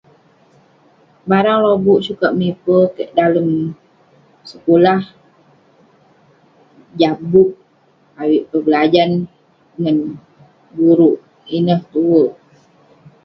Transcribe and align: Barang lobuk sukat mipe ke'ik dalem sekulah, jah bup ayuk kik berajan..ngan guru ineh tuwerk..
Barang 1.29 1.59
lobuk 1.65 1.99
sukat 2.07 2.31
mipe 2.39 2.77
ke'ik 2.95 3.11
dalem 3.17 3.49
sekulah, 4.51 4.99
jah 6.99 7.15
bup 7.31 7.49
ayuk 8.21 8.45
kik 8.49 8.61
berajan..ngan 8.65 9.97
guru 10.77 11.11
ineh 11.57 11.81
tuwerk.. 11.91 12.33